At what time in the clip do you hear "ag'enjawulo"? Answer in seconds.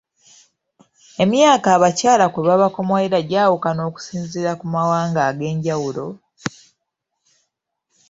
5.29-6.05